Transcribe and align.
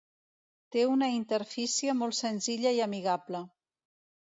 Té 0.75 0.85
una 0.93 1.11
interfície 1.17 1.95
molt 2.03 2.21
senzilla 2.23 2.77
i 2.81 2.87
amigable. 2.91 3.49